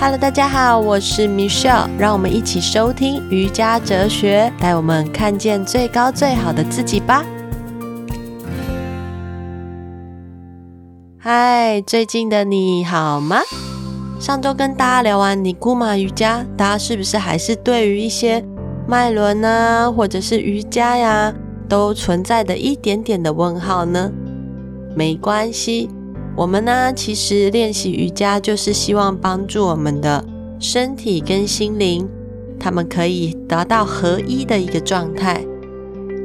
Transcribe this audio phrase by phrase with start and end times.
[0.00, 7.24] Hello，大家好，我是 Michelle，让我们一起收听瑜伽哲学，带我们看见最高最好的自己吧。
[11.18, 13.40] 嗨，最近的你好吗？
[14.20, 18.44] 上周跟大家聊完尼古马瑜伽，大家是不是还是对于一些
[18.86, 21.34] 脉轮啊，或者是瑜伽呀，
[21.68, 24.12] 都存在的一点点的问号呢？
[24.94, 25.90] 没关系。
[26.38, 30.24] 我们呢，其实练习瑜伽就是希望帮助我们的
[30.60, 32.08] 身体跟心灵，
[32.60, 35.44] 他们可以达到合一的一个状态。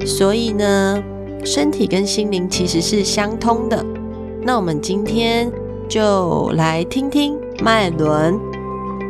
[0.05, 1.03] 所以呢，
[1.43, 3.83] 身体跟心灵其实是相通的。
[4.43, 5.51] 那我们今天
[5.89, 8.39] 就来听听脉轮，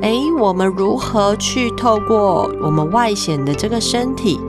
[0.04, 4.40] 诶，我们如何去透过我们外显的这个身体，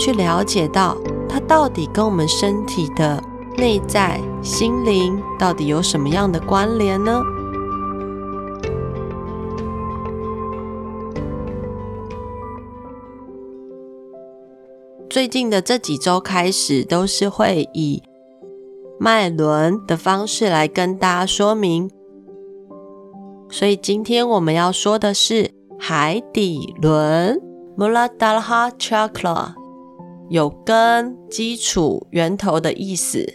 [0.00, 0.96] 去了解到
[1.28, 3.22] 它到底跟我们身体的
[3.56, 7.22] 内在心灵到底有什么样的关联呢？
[15.08, 18.02] 最近的这几周开始，都是会以
[18.98, 21.90] 脉轮的方式来跟大家说明。
[23.50, 27.38] 所以今天我们要说的是海底轮
[27.76, 29.52] （Muladhara Chakra），
[30.32, 33.34] 有根、基础、源头的意思。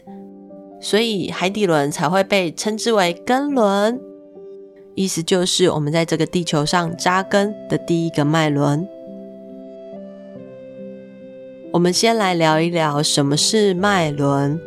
[0.82, 4.02] 所以海底轮才会被称之为根轮，
[4.96, 8.88] 意思就是我们在这个地球上扎根的第一个脉轮。
[11.72, 14.60] 我们先来聊一聊什么是脉轮。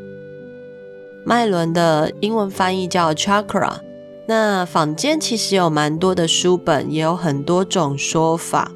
[1.26, 3.78] 脉轮的英文翻译叫 chakra。
[4.28, 8.70] 那坊间其实有蛮多的书本，也有很多种说法。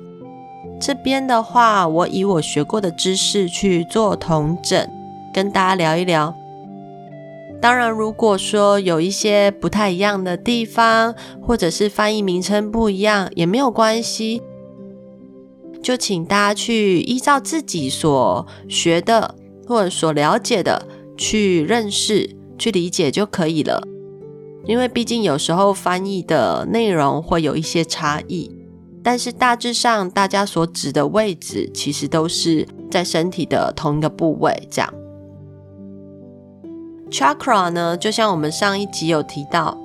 [0.80, 4.88] 这边的话，我以我学过的知识去做同整，
[5.32, 6.34] 跟大家聊一聊。
[7.60, 14.42] 当然，如果说有一些不太一样的地方，或者是翻译名称不一样，也没有关系，
[15.82, 19.34] 就请大家去依照自己所学的
[19.66, 23.82] 或者所了解的去认识、去理解就可以了。
[24.66, 28.50] 因为毕竟有时候翻译的内容会有一些差异，
[29.04, 34.92] 但是大致上大家所指的位置，其实都是在身体的同一个部位，这样。
[37.10, 39.78] Chakra 呢，就像我们上一集有提到，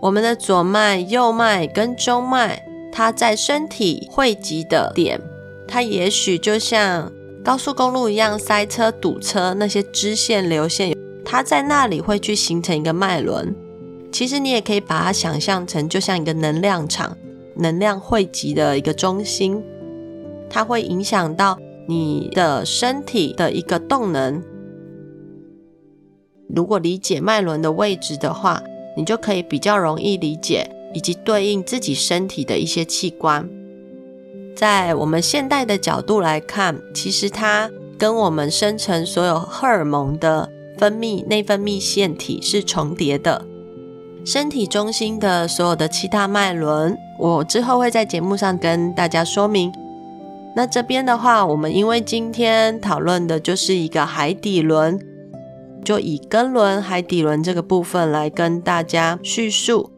[0.00, 5.20] 我们的左脉、右脉跟中脉，它在身体汇集的点，
[5.68, 7.12] 它也许就像
[7.44, 13.54] 高速公路一样塞车堵车，那些支线流线，它在那里会去形成一个脉轮。
[14.10, 17.16] 其实你也可以把它想象成，就像一个能量场，
[17.56, 19.62] 能量汇集的一个中心，
[20.48, 24.42] 它会影响到你的身体的一个动能。
[26.54, 28.62] 如果理解脉轮的位置的话，
[28.96, 33.48] 你就可以比较容易理解以及对应自己身体的一些器官。
[34.54, 40.48] 在我们现代的角度来看，其实它跟我们生成所有荷尔蒙的
[40.78, 43.44] 分泌、内分泌腺体是重叠的。
[44.24, 49.72] 身体中心的所有的七大脉轮，我之后会在节目上跟大家说明。
[50.54, 55.00] 那这边的话，我们因为今天讨论的就是一个海底轮。
[55.82, 59.90] 就以根轮、海底轮这个部分来跟大家叙述，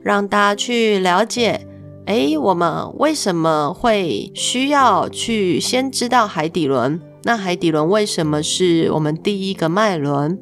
[0.00, 1.66] 让大家去了解，
[2.06, 7.00] 诶，我们为什么会需要去先知道海底轮？
[7.24, 10.38] 那海底轮为什么是我们第一个脉轮？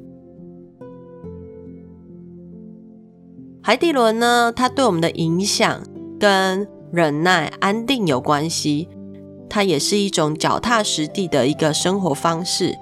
[3.63, 5.83] 海底轮呢，它对我们的影响
[6.19, 8.89] 跟忍耐、安定有关系，
[9.51, 12.75] 它也是一种脚踏实地的一个生活方式。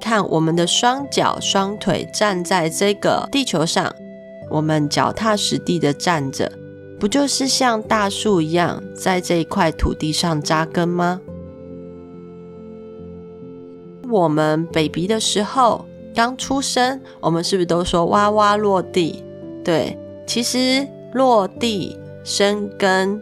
[0.00, 3.90] 看我们的双脚、双腿站在这个地球上，
[4.50, 6.52] 我们脚踏实地的站着，
[7.00, 11.22] 不就是像大树一样在这一块土地上扎根吗？
[14.10, 19.24] 我们 baby 的时候刚出生，我们是不是都说哇哇落地？
[19.64, 23.20] 对，其实落地生根，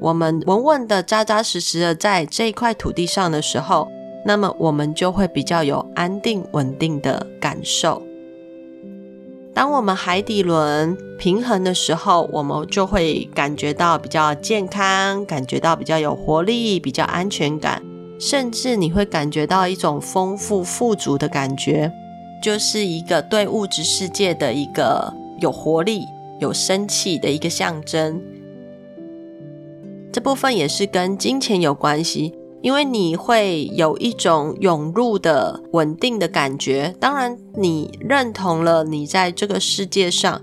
[0.00, 3.88] 我们稳稳的、扎扎实实的在这一块土地上的时候。
[4.26, 8.02] 那么我们就会比较有安定稳定的感受。
[9.54, 17.80] 当我们海底轮平衡的时候，我们就会感觉到比较健康，感觉到比较有活力，比较安全感，
[18.18, 21.90] 甚至你会感觉到一种丰富富足的感觉，
[22.42, 26.02] 就是一个对物质世界的一个有活力、
[26.40, 28.22] 有生气的一个象征。
[30.12, 32.34] 这部分也是跟金钱有关系。
[32.60, 40.42] 因为你会有一种涌入的稳定的感觉，当然你认同了你在这个世界上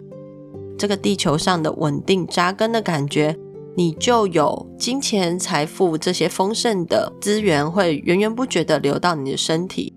[0.77, 3.37] 这个地球上的稳定扎根的感觉，
[3.75, 9.93] 你就有金钱、财富这些丰盛的资源会源源不绝的流到你的身体。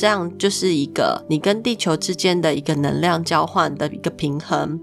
[0.00, 4.78] 这样就是一个你跟地球之间的一个能量交换的一个平衡。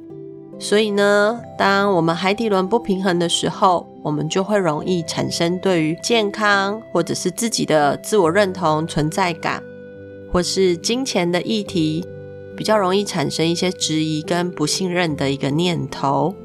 [0.60, 9.64] 所以呢，当我们海底轮不平衡的时候，我们就会容易产生对于健康或者是自己的自我认同、存在感，
[10.34, 12.06] 或是金钱的议题，
[12.58, 16.36] 比较容易产生一些质疑跟不信任的一个念头。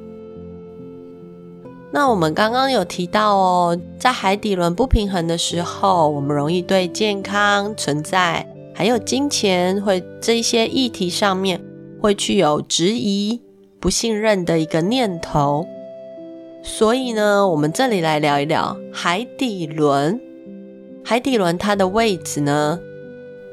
[1.92, 11.60] 那我们刚刚有提到哦，在海底轮不平衡的时候，我们容易对健康、存在还有金钱会这一些议题上面
[12.00, 13.40] 会具有质疑。
[13.80, 15.66] 不信任的一个念头，
[16.62, 20.20] 所以呢，我们这里来聊一聊海底轮。
[21.02, 22.78] 海底轮它的位置呢，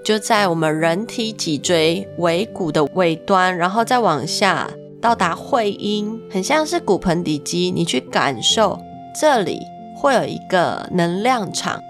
[0.04, 7.72] 就在我们人体脊椎尾骨的尾端，然后再往下到达会阴，很像是骨盆底肌。
[7.72, 8.78] 你去感受
[9.18, 9.62] 这里
[9.96, 11.82] 会有一个能量场，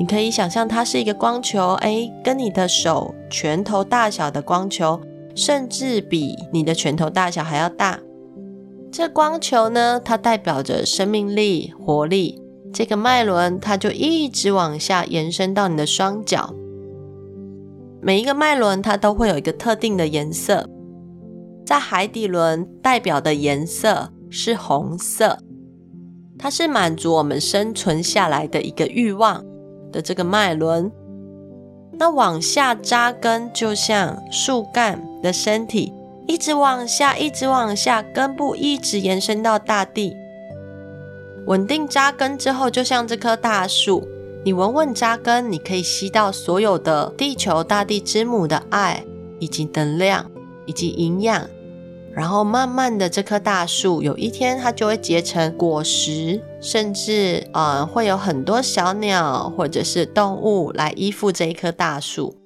[0.00, 4.98] 你可以想象它是一个光球，诶，跟你的手拳头大小的光球。
[5.32, 8.00] 甚至比你的拳头大小还要大。
[8.90, 12.42] 这光球呢，它代表着生命力、活力。
[12.72, 16.52] 这个脉轮，它就一直往下延伸到你的双脚。
[18.02, 20.68] 每一个脉轮，它都会有一个特定的颜色。
[21.64, 25.38] 在海底轮代表的颜色是红色，
[26.36, 29.44] 它是满足我们生存下来的一个欲望
[29.90, 30.90] 的这个脉轮。
[31.92, 35.92] 那往下扎根，就像树干的身体，
[36.26, 40.16] 一直往下，一直往下，根部一直延伸到大地。
[41.46, 44.06] 稳定扎根之后，就像这棵大树，
[44.44, 49.04] 你稳稳扎根，你可以吸到所有的地球大地之母的爱，
[49.38, 50.30] 以及能量，
[50.66, 51.48] 以及营养。
[52.12, 62.36] 然后慢慢的，这棵大树有一天它就会结成果实，甚至呃会有很多小鸟或者是动物来依附这一棵大树。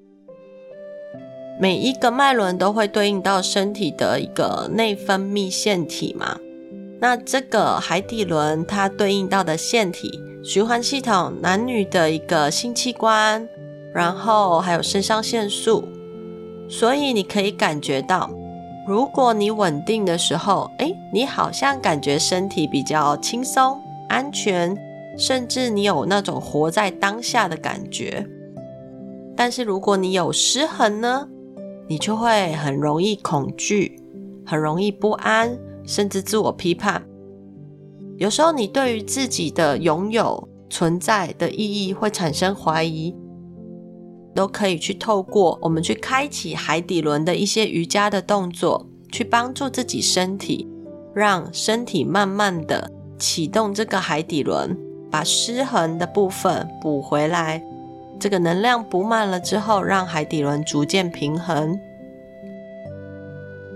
[1.60, 6.38] 每一个脉轮都会对应到身体的一个内分泌腺体嘛。
[7.00, 10.10] 那这个海底轮它对应到的腺体，
[10.42, 13.46] 循环系统、男女的一个性器官，
[13.92, 15.84] 然后还有肾上腺素，
[16.68, 18.30] 所以你可以感觉到。
[18.86, 24.76] 如果你稳定的时候，诶，你好像感觉身体比较轻松、安全，
[25.18, 28.26] 甚至你有那种活在当下的感觉。
[29.36, 31.28] 但是如果你有失衡呢，
[31.88, 34.00] 你就会很容易恐惧，
[34.46, 37.02] 很容易不安，甚至自我批判。
[38.16, 43.14] 有时候你对于自己的拥有、存在的意义会产生怀疑。
[44.34, 50.68] 都可以去透过我们去开启海底轮的一些瑜伽的动作，去帮助自己身体，
[51.14, 52.90] 让身体慢慢的
[53.24, 54.76] 启动这个海底轮，
[55.10, 57.62] 把失衡的部分补回来。
[58.20, 61.80] 这个能量补满了之后，让海底轮逐渐平衡。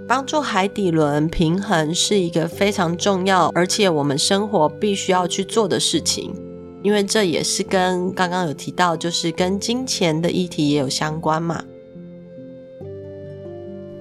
[0.07, 6.35] 帮助海底轮平衡是一个非常重要，而且我们生活必须要去做的事情。
[6.83, 11.65] 因为这也是跟刚刚有提到，就是跟金钱的议题也有相关嘛。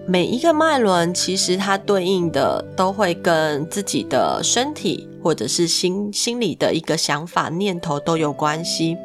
[0.09, 8.95] 每一个脉轮其实它对应的都会跟自己的身体或者是心心里的一个想法念头都有关系。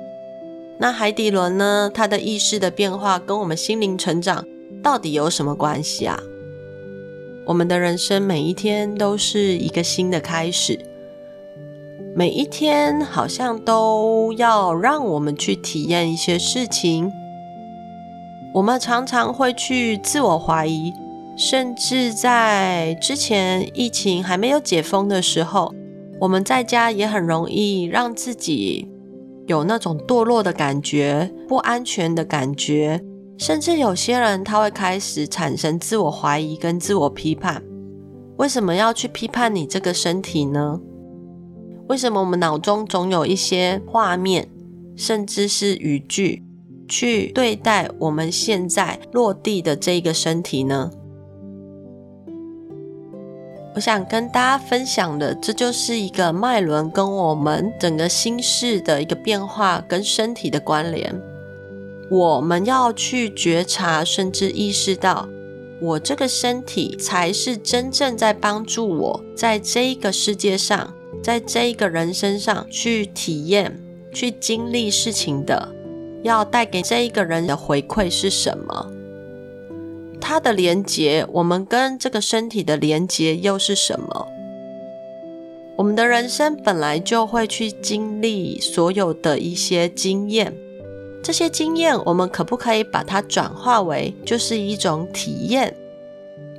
[0.78, 4.44] 那海底轮呢，它的意识的变化跟我们心灵成长
[4.80, 6.16] 到底有什么关系啊？
[7.46, 10.78] 我们的人生每一天都是一个新的开始。
[12.14, 17.10] 每一天好像都要让我们去体验一些事情，
[18.54, 20.92] 我们常常会去自我怀疑，
[21.36, 25.74] 甚至在之前疫情还没有解封的时候，
[26.20, 28.86] 我们在家也很容易让自己
[29.46, 33.02] 有那种堕落的感觉、不安全的感觉，
[33.38, 37.62] 甚至有些人他会开始产生自我怀疑跟自我批判。
[38.36, 40.78] 为什么要去批判你这个身体呢？
[41.88, 44.48] 为什么我们脑中总有一些画面，
[44.94, 46.42] 甚至是语句，
[46.92, 50.90] 去对待我们现在落地的这一个身体呢？
[53.74, 61.18] 我想跟大家分享的，这就是一个脉轮跟我们整个心事的一个变化跟身体的关联。
[62.10, 65.26] 我们要去觉察，甚至意识到，
[65.80, 70.92] 我这个身体才是真正在帮助我在这一个世界上。
[71.22, 73.80] 在这一个人身上去体验、
[74.12, 75.72] 去经历事情的，
[76.22, 78.90] 要带给这一个人的回馈是什么？
[80.20, 84.28] 它的连接，我们跟这个身体的连接又是什么？
[85.76, 90.54] 我们的人生本来就会去经历所有的一些经验，
[91.22, 95.74] 这些经验我们可不可以把它转化为就是一种体验？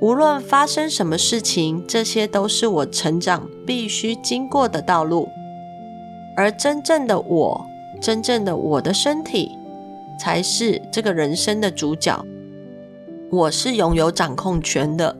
[0.00, 5.28] 无论发生什么事情，这些都是我成长必须经过的道路。
[6.36, 7.66] 而真正的我，
[8.04, 9.50] 真正的我的身体，
[10.20, 12.22] 才是这个人生的主角。
[13.30, 15.16] 我是拥有掌控权的。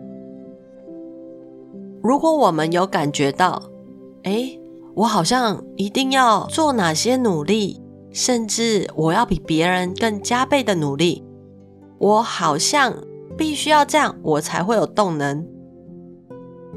[2.03, 3.62] 如果我们有感觉到，
[4.25, 4.61] 诶，
[4.97, 7.81] 我好像一定要做哪些努力，
[8.12, 11.25] 甚至我要比别人更加倍的努力。
[11.97, 12.95] 我好像
[13.35, 15.49] 必须要这样，我才会有动能。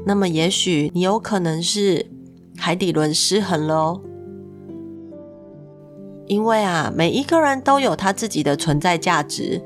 [0.06, 2.06] 那么，也许你有可能是
[2.56, 4.00] 海底轮失衡了哦。
[6.28, 9.60] 因为啊，每一个人都有他自己的存在价值，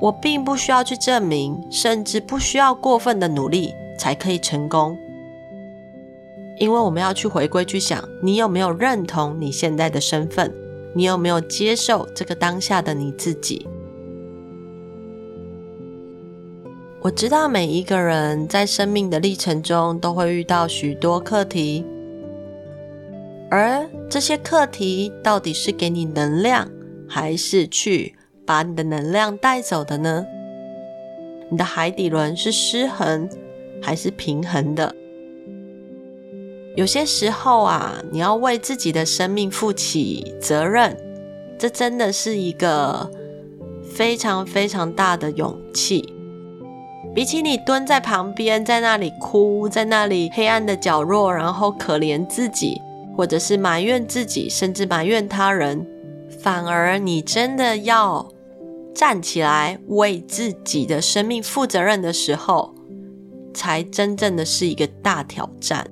[0.00, 4.96] 我并不需要去证明，甚至不需要过分的努力才可以成功。
[6.58, 10.52] 因为我们要去回归去想，你有没有认同你现在的身份？
[10.94, 13.66] 你有没有接受这个当下的你自己？
[17.02, 21.84] 我知道每一个人在生命的历程中都会遇到许多课题，
[23.50, 26.70] 而这些课题到底是给你能量，
[27.08, 28.14] 还是去
[28.46, 30.24] 把你的能量带走的呢？
[31.50, 33.28] 你的海底轮是失衡，
[33.82, 34.94] 还是平衡的？
[36.76, 40.96] 有些时候啊，你要为自己的生命负起责任，
[41.58, 43.10] 这真的是一个
[43.92, 46.12] 非常非常大的勇气。
[47.12, 52.80] 比起你蹲在旁边，在那里哭，在那里黑暗的角落，然后可怜自己，
[53.16, 55.86] 或者是埋怨自己，甚至埋怨他人，
[56.38, 58.28] 反而你真的要
[58.94, 62.74] 站起来为自己的生命负责任的时候，
[63.54, 65.86] 才真正的是一个大挑战。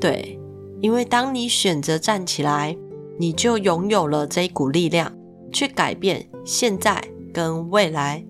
[0.00, 0.38] 对，
[0.80, 2.76] 因为当你选择站起来，
[3.18, 5.16] 你就拥有了这一股力量，
[5.52, 8.24] 去改变现在跟未来。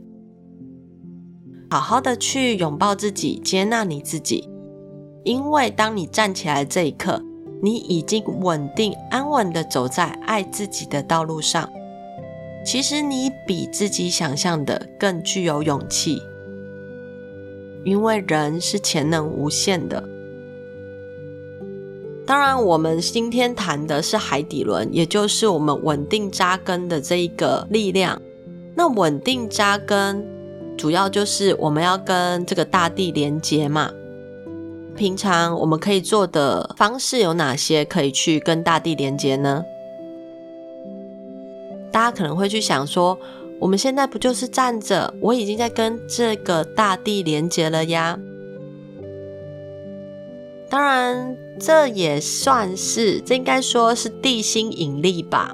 [1.68, 4.48] 好好的去拥抱自己，接纳你自己。
[5.26, 7.20] 因为当你站起来这一刻，
[7.60, 11.68] 你已经稳定安稳的走在爱自己的道路上。
[12.64, 16.22] 其实你比自己想象的更具有勇气，
[17.84, 20.00] 因为人是潜能无限的。
[22.24, 28.22] 当然，我们今天谈的是海底轮，也就是我们稳定扎根的这一个力量。
[28.76, 30.24] 那稳定扎根，
[30.76, 33.90] 主要就是我们要跟这个大地连接嘛。
[34.96, 37.84] 平常我们可以做的方式有哪些？
[37.84, 39.64] 可以去跟大地连接呢？
[41.92, 43.18] 大家可能会去想说，
[43.60, 48.18] 我们现在不就是站着，我已经在跟这个大地连接了呀。
[50.68, 55.52] 当然，这也算是，这应该说是地心引力吧。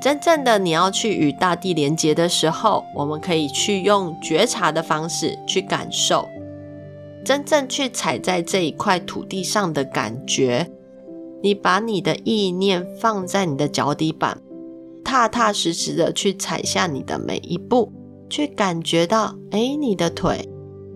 [0.00, 6.28] 真正的你要去与大地连接的时候，我们可以去用觉察的方式去感受，
[7.24, 10.70] 真正去踩在这一块土地上的感觉。
[11.42, 14.40] 你把你的意念放在你的脚底板，
[15.04, 17.92] 踏踏实实的去踩下你的每一步，
[18.30, 20.48] 去感觉到，哎，你的腿，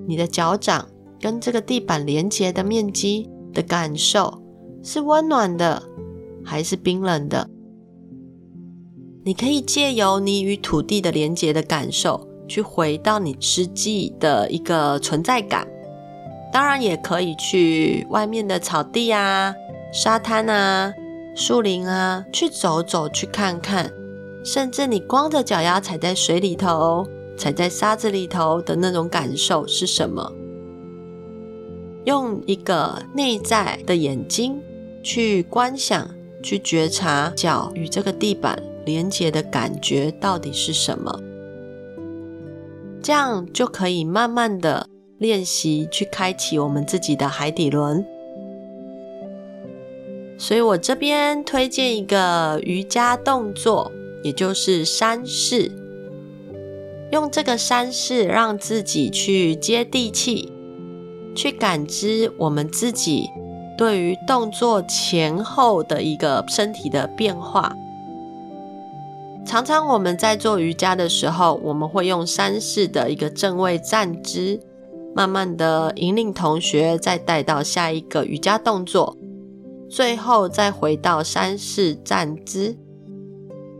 [0.06, 0.88] 你的脚掌。
[1.18, 4.42] 跟这个地板连接的面积的感受
[4.83, 5.83] 是温暖的
[6.45, 7.49] 还是冰冷的？
[9.25, 15.66] 你可以借由你与土地的连接的感受，去回到你实际的一个存在感。
[16.57, 19.55] 当然，也可以去外面的草地啊、
[19.93, 20.91] 沙滩啊、
[21.35, 23.93] 树林啊去走走，去看看。
[24.43, 30.33] 甚至你光着脚丫踩在水里头、踩在沙子里头的那种感受是什么？
[32.07, 34.59] 用一个内在的眼睛
[35.03, 36.09] 去观想、
[36.43, 41.21] 去觉察脚与这个地板连接的感觉到底是什么，
[43.03, 48.04] 这样就可以慢慢的练习去开启我们自己的海底轮。
[50.38, 53.90] 所以我这边推荐一个瑜伽动作，
[54.23, 55.73] 也就是山式，
[57.11, 60.52] 用这个山式让自己去接地气。
[61.35, 63.28] 去感知我们自己
[63.76, 67.76] 对于动作前后的一个身体的变化。
[69.44, 74.58] 常常我们在做瑜伽的时候，我们会用山式的一个正位站姿，
[75.16, 79.16] 慢慢的引领同学再带到下一个瑜伽动作，
[79.88, 82.76] 最后再回到山式站姿，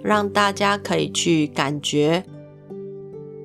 [0.03, 2.25] 让大家可以去感觉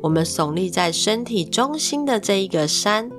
[0.02, 3.12] 我们耸立在身体中心的这一个山。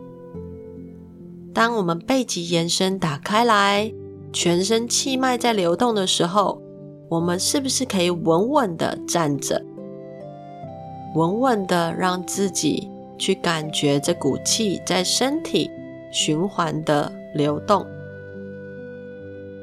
[1.52, 3.92] 当我们背脊延伸打开来，
[4.32, 6.62] 全身气脉在流动的时候，
[7.10, 9.62] 我们是不是可以稳稳的站着，
[11.14, 12.88] 稳稳的让自己
[13.22, 15.70] 去感觉这股气在身体
[16.10, 17.86] 循环的流动？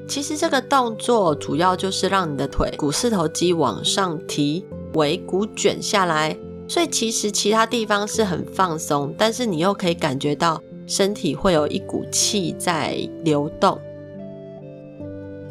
[0.07, 4.63] 其实这个动作主要就是让你的腿股四头肌往上提，
[4.93, 6.37] 尾骨卷下来，
[6.69, 13.77] 所以其实其他地方是很放松，但是你又可以感觉到身体会有一股气在流动。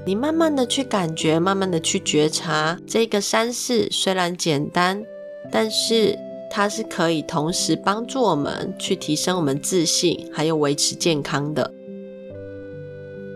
[0.07, 5.05] 你慢慢的去感觉，慢慢的去觉察，这个山式虽然简单，
[5.53, 6.19] 但是
[6.51, 11.71] 它是可以同时帮助我们去提升我们自信，还有维持健康的，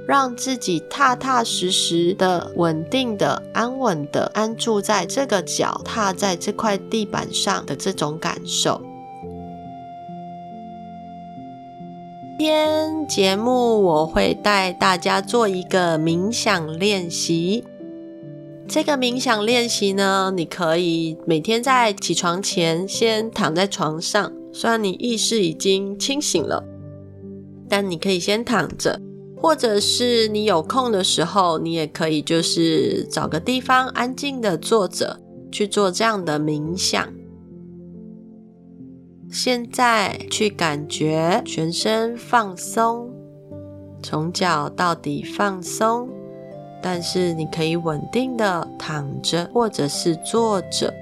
[0.08, 8.80] 让自己踏踏实实的、稳定的、安稳的安住在这个脚踏在这块地板上的这种感受。
[12.38, 17.62] 今天节目我会带大家做一个冥想练习。
[18.68, 26.64] 这个冥想练习呢，你可以每天在起床前先躺在床上，虽然你意识已经清醒了，
[27.68, 28.98] 但你可以先躺着，
[29.36, 37.06] 或者是你有空的时候，你也可以就是找个地方安静的坐着去做这样的冥想。
[39.30, 43.10] 现在去感觉全身放松，
[44.02, 46.08] 从脚到底放松，
[46.82, 50.92] 但是你可以稳定的躺着或者是坐着，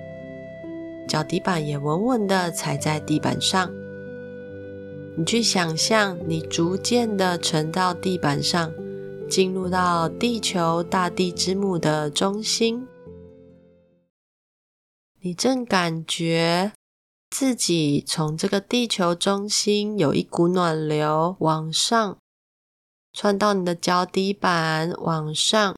[1.09, 3.71] 脚底板也稳稳的踩在地板上。
[5.17, 8.73] 你去想象你逐渐的沉到地板上，
[9.29, 12.87] 进入到地球大地之母的中心，
[15.21, 16.73] 你正感觉。
[17.31, 22.19] 自己从这个地球中心有一股暖流往上
[23.13, 25.77] 穿到你的脚底板，往上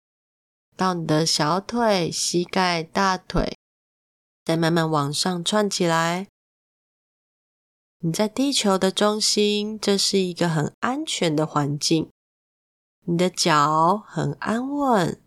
[0.77, 3.57] 到你的小腿、膝盖、大腿，
[4.45, 6.29] 再慢慢往上串起来。
[8.01, 12.11] 你在地球的中心，这是一个很安全的环境，
[13.07, 15.21] 你的脚很安稳，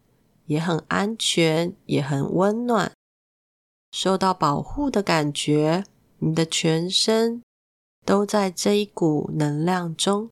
[0.46, 2.92] 也很安全，也很温暖，
[3.92, 5.86] 受到保护的感觉。
[6.20, 7.44] 你的全身
[8.06, 10.30] 都在这一股能量中，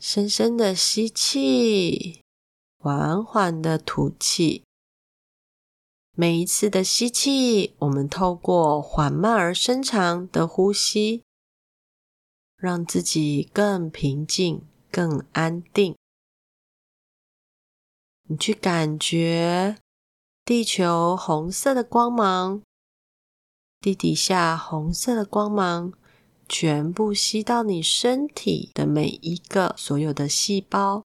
[0.00, 2.22] 深深的吸气，
[2.78, 4.62] 缓缓的吐气。
[6.14, 11.24] 每一次的吸气，我们透过缓慢而深长的呼吸，
[12.56, 15.96] 让自己更平静、更安定。
[18.28, 19.78] 你去感觉
[20.44, 22.62] 地球红色的光芒。
[23.80, 25.92] 地底下红色的光芒
[26.48, 31.04] 全部吸到你身体的每一个所有的细胞，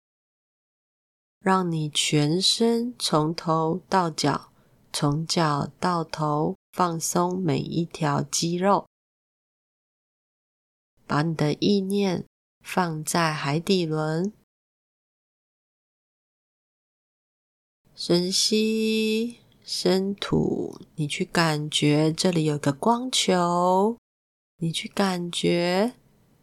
[1.40, 4.50] 让你全身从头到脚，
[4.92, 8.86] 从脚到头放松每一条肌肉，
[11.06, 12.24] 把你的意念
[12.60, 14.32] 放在海底轮，
[17.94, 19.38] 深吸。
[19.68, 23.98] 深吐，你去感觉这里有个光球，
[24.58, 25.92] 你去感觉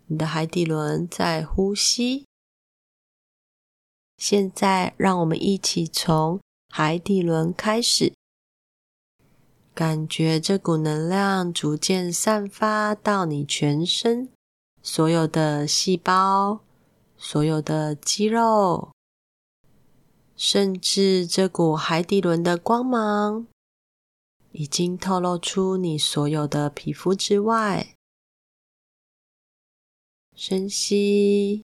[0.06, 2.26] 你的海底轮在呼吸。
[4.18, 8.14] 现在，让我们一起从海底轮开始，
[9.74, 14.30] 感觉这股能量逐渐散发到你全身
[14.84, 16.62] 所有的细胞、
[17.18, 18.92] 所有的肌肉。
[20.36, 23.48] 甚至这股海底轮的光芒
[24.52, 27.96] 已经透露出你所有的皮肤之外。
[30.36, 31.64] 深吸，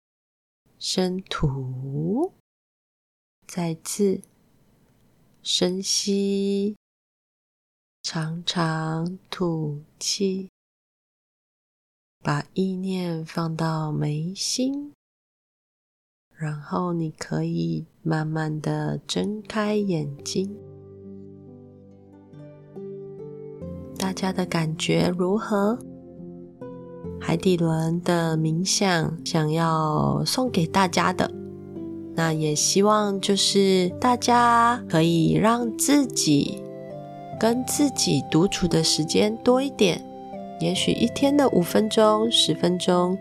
[0.78, 2.34] 深吐，
[3.46, 4.20] 再次
[5.42, 6.76] 深吸，
[8.02, 10.50] 长长吐气，
[12.22, 14.92] 把意念放到眉心。
[16.36, 20.54] 然后你可以慢慢的睁开眼睛，
[23.98, 25.78] 大家的感觉如何？
[27.20, 31.30] 海底轮的冥想想要送给大家的，
[32.16, 36.62] 那也希望就是大家可以让自己
[37.38, 40.04] 跟自己独处的时间多一点，
[40.61, 43.16] 也许一天的五分钟、十分钟。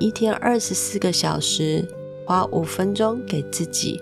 [0.00, 1.88] 一天二十四个小时，
[2.26, 4.00] 花五分钟给自己，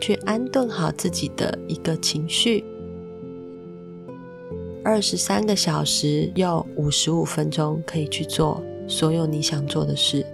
[0.00, 2.64] 去安顿好自己的一个情绪。
[4.84, 10.24] 二十三个小时又五十五分钟可以去做所有你想做的事，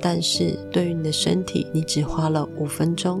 [0.00, 3.20] 但是对于你的身体，你只花了五分钟，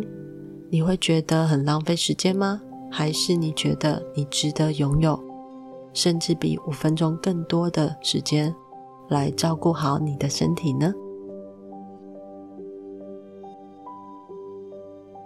[0.70, 2.62] 你会觉得很浪费时间吗？
[2.88, 5.18] 还是你觉得你值得拥有，
[5.92, 8.54] 甚至比五分钟更多的时间
[9.08, 10.94] 来照顾好你的身体呢？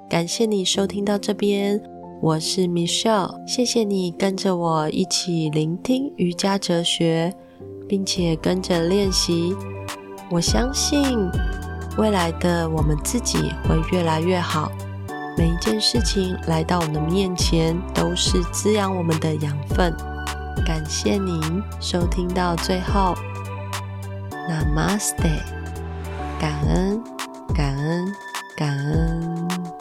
[0.09, 1.79] 感谢你收听到这边，
[2.21, 7.35] 我是 Michelle，谢谢你跟着我一起聆听瑜伽哲学，
[7.87, 9.55] 并且跟着练习。
[10.31, 11.03] 我相信
[11.99, 14.73] 未来的我们自己会越来越好。
[15.37, 19.95] 每一件事情来到我们的面前，都是滋养我们的养分。
[20.65, 21.41] 感谢您
[21.81, 23.15] 收听到最后
[24.49, 25.43] ，Namaste，
[26.41, 27.03] 感恩，
[27.55, 28.13] 感恩，
[28.57, 29.76] 感恩。